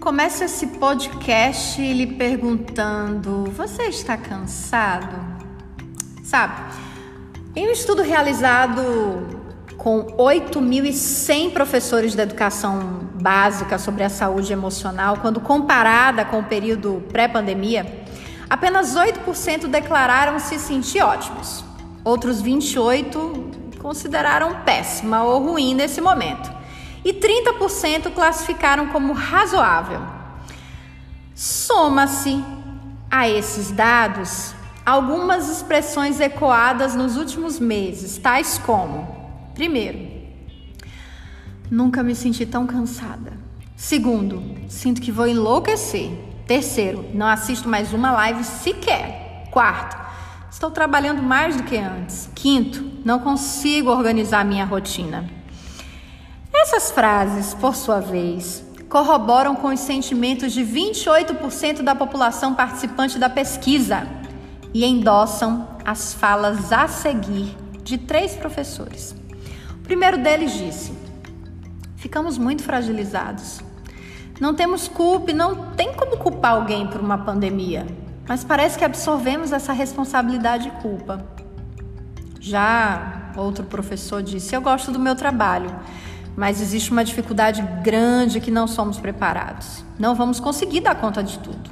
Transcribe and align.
Começo 0.00 0.42
esse 0.42 0.66
podcast 0.66 1.78
lhe 1.78 2.06
perguntando: 2.06 3.44
você 3.50 3.82
está 3.82 4.16
cansado? 4.16 5.14
Sabe, 6.24 6.54
em 7.54 7.68
um 7.68 7.70
estudo 7.70 8.00
realizado 8.00 8.80
com 9.76 10.06
8.100 10.16 11.52
professores 11.52 12.14
da 12.14 12.22
educação 12.22 13.10
básica 13.20 13.76
sobre 13.76 14.02
a 14.02 14.08
saúde 14.08 14.54
emocional, 14.54 15.18
quando 15.18 15.38
comparada 15.38 16.24
com 16.24 16.38
o 16.38 16.44
período 16.44 17.04
pré-pandemia, 17.12 17.84
apenas 18.48 18.96
8% 18.96 19.66
declararam 19.66 20.38
se 20.38 20.58
sentir 20.58 21.02
ótimos. 21.02 21.62
Outros 22.02 22.40
28 22.40 23.50
consideraram 23.78 24.62
péssima 24.64 25.24
ou 25.24 25.42
ruim 25.42 25.74
nesse 25.74 26.00
momento 26.00 26.59
e 27.04 27.12
30% 27.12 28.12
classificaram 28.12 28.88
como 28.88 29.12
razoável. 29.12 30.00
Soma-se 31.34 32.44
a 33.10 33.28
esses 33.28 33.70
dados 33.70 34.54
algumas 34.84 35.48
expressões 35.48 36.20
ecoadas 36.20 36.94
nos 36.94 37.16
últimos 37.16 37.58
meses, 37.58 38.18
tais 38.18 38.58
como: 38.58 39.06
primeiro, 39.54 39.98
nunca 41.70 42.02
me 42.02 42.14
senti 42.14 42.44
tão 42.44 42.66
cansada. 42.66 43.32
Segundo, 43.76 44.42
sinto 44.68 45.00
que 45.00 45.10
vou 45.10 45.26
enlouquecer. 45.26 46.10
Terceiro, 46.46 47.06
não 47.14 47.26
assisto 47.26 47.68
mais 47.68 47.92
uma 47.92 48.10
live 48.10 48.44
sequer. 48.44 49.48
Quarto, 49.50 49.96
estou 50.50 50.70
trabalhando 50.70 51.22
mais 51.22 51.56
do 51.56 51.62
que 51.62 51.76
antes. 51.78 52.28
Quinto, 52.34 52.84
não 53.04 53.20
consigo 53.20 53.88
organizar 53.88 54.44
minha 54.44 54.64
rotina. 54.64 55.39
Essas 56.62 56.90
frases, 56.90 57.54
por 57.54 57.74
sua 57.74 58.00
vez, 58.00 58.62
corroboram 58.86 59.56
com 59.56 59.68
os 59.68 59.80
sentimentos 59.80 60.52
de 60.52 60.60
28% 60.60 61.80
da 61.80 61.94
população 61.94 62.54
participante 62.54 63.18
da 63.18 63.30
pesquisa 63.30 64.06
e 64.74 64.84
endossam 64.84 65.66
as 65.86 66.12
falas 66.12 66.70
a 66.70 66.86
seguir 66.86 67.56
de 67.82 67.96
três 67.96 68.36
professores. 68.36 69.14
O 69.70 69.84
primeiro 69.84 70.18
deles 70.18 70.52
disse: 70.52 70.92
Ficamos 71.96 72.36
muito 72.36 72.62
fragilizados. 72.62 73.60
Não 74.38 74.54
temos 74.54 74.86
culpa 74.86 75.30
e 75.30 75.34
não 75.34 75.72
tem 75.72 75.94
como 75.94 76.18
culpar 76.18 76.52
alguém 76.52 76.86
por 76.86 77.00
uma 77.00 77.16
pandemia, 77.16 77.86
mas 78.28 78.44
parece 78.44 78.78
que 78.78 78.84
absorvemos 78.84 79.50
essa 79.50 79.72
responsabilidade 79.72 80.68
e 80.68 80.82
culpa. 80.82 81.24
Já 82.38 83.32
outro 83.34 83.64
professor 83.64 84.22
disse: 84.22 84.54
Eu 84.54 84.60
gosto 84.60 84.92
do 84.92 84.98
meu 84.98 85.16
trabalho 85.16 85.74
mas 86.40 86.62
existe 86.62 86.90
uma 86.90 87.04
dificuldade 87.04 87.60
grande 87.82 88.40
que 88.40 88.50
não 88.50 88.66
somos 88.66 88.98
preparados. 88.98 89.84
Não 89.98 90.14
vamos 90.14 90.40
conseguir 90.40 90.80
dar 90.80 90.94
conta 90.94 91.22
de 91.22 91.38
tudo. 91.38 91.68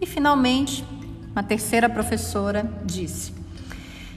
E 0.00 0.06
finalmente, 0.06 0.82
uma 1.30 1.42
terceira 1.42 1.86
professora 1.86 2.66
disse: 2.86 3.34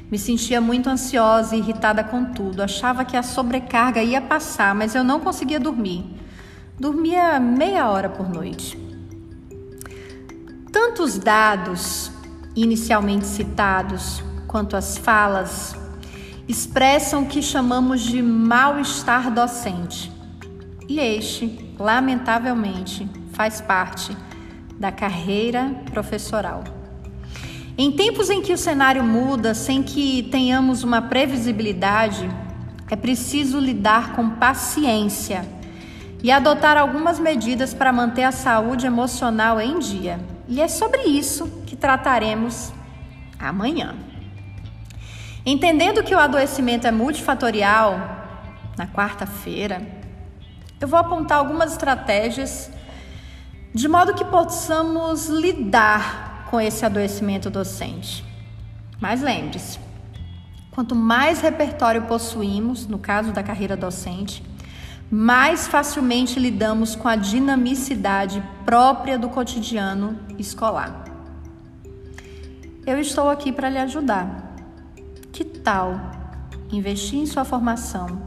Me 0.10 0.18
sentia 0.18 0.62
muito 0.62 0.90
ansiosa 0.90 1.58
e 1.58 1.60
irritada 1.60 2.06
com 2.06 2.24
tudo. 2.24 2.62
Achava 2.64 3.04
que 3.04 3.18
a 3.18 3.22
sobrecarga 3.22 4.02
ia 4.02 4.22
passar, 4.22 4.74
mas 4.74 4.96
eu 4.96 5.04
não 5.04 5.20
conseguia 5.20 5.60
dormir. 5.60 6.06
Dormia 6.80 7.38
meia 7.38 7.90
hora 7.90 8.08
por 8.08 8.30
noite. 8.30 8.80
Tanto 10.72 11.04
os 11.04 11.18
dados 11.18 12.10
inicialmente 12.56 13.26
citados 13.26 14.24
quanto 14.48 14.78
as 14.78 14.98
falas 14.98 15.76
expressam 16.50 17.22
o 17.22 17.26
que 17.28 17.44
chamamos 17.44 18.02
de 18.02 18.24
mal-estar 18.24 19.32
docente. 19.32 20.12
E 20.88 21.00
este, 21.00 21.76
lamentavelmente, 21.78 23.08
faz 23.34 23.62
parte 23.62 24.18
da 24.80 24.92
carreira 24.92 25.76
professoral. 25.92 26.64
Em 27.78 27.92
tempos 27.92 28.32
em 28.32 28.42
que 28.42 28.52
o 28.52 28.58
cenário 28.58 29.04
muda 29.04 29.54
sem 29.54 29.84
que 29.84 30.24
tenhamos 30.24 30.84
uma 30.84 31.04
previsibilidade, 31.04 32.28
é 32.90 32.96
preciso 32.96 33.60
lidar 33.60 34.14
com 34.14 34.32
paciência 34.32 35.48
e 36.24 36.32
adotar 36.32 36.76
algumas 36.76 37.20
medidas 37.20 37.76
para 37.76 37.94
manter 37.94 38.24
a 38.24 38.32
saúde 38.32 38.88
emocional 38.88 39.62
em 39.62 39.78
dia. 39.78 40.20
E 40.48 40.60
é 40.60 40.68
sobre 40.68 41.04
isso 41.04 41.48
que 41.68 41.76
trataremos 41.76 42.74
amanhã. 43.40 43.96
Entendendo 45.46 46.04
que 46.04 46.14
o 46.14 46.20
adoecimento 46.20 46.86
é 46.86 46.92
multifatorial, 46.92 48.18
na 48.78 48.88
quarta-feira, 48.88 49.82
eu 50.80 50.88
vou 50.88 50.98
apontar 50.98 51.38
algumas 51.38 51.74
estratégias 51.74 52.72
de 53.74 53.88
modo 53.88 54.14
que 54.14 54.24
possamos 54.24 55.28
lidar 55.28 56.46
com 56.50 56.60
esse 56.60 56.86
adoecimento 56.86 57.50
docente. 57.50 58.26
Mas 59.00 59.22
lembre-se, 59.22 59.80
quanto 60.72 60.96
mais 60.96 61.42
repertório 61.42 62.04
possuímos, 62.04 62.88
no 62.88 62.98
caso 62.98 63.32
da 63.32 63.44
carreira 63.44 63.76
docente, 63.76 64.44
mais 65.12 65.68
facilmente 65.68 66.40
lidamos 66.40 66.96
com 66.96 67.08
a 67.08 67.16
dinamicidade 67.16 68.42
própria 68.66 69.18
do 69.18 69.30
cotidiano 69.30 70.18
escolar. 70.38 71.04
Eu 72.86 73.00
estou 73.00 73.30
aqui 73.30 73.52
para 73.52 73.70
lhe 73.70 73.78
ajudar 73.78 74.49
tal 75.64 76.00
investir 76.72 77.20
em 77.20 77.26
sua 77.26 77.44
formação, 77.46 78.22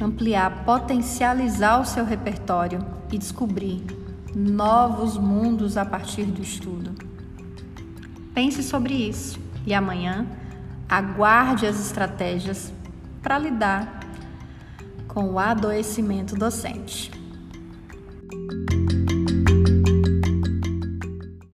ampliar, 0.00 0.64
potencializar 0.64 1.80
o 1.80 1.84
seu 1.84 2.04
repertório 2.04 2.78
e 3.10 3.18
descobrir 3.18 3.84
novos 4.34 5.16
mundos 5.16 5.76
a 5.76 5.84
partir 5.84 6.24
do 6.24 6.42
estudo? 6.42 6.92
Pense 8.34 8.62
sobre 8.62 8.94
isso 8.94 9.38
e 9.66 9.74
amanhã 9.74 10.26
aguarde 10.88 11.66
as 11.66 11.80
estratégias 11.80 12.72
para 13.22 13.38
lidar 13.38 14.00
com 15.06 15.30
o 15.32 15.38
adoecimento 15.38 16.34
docente. 16.34 17.21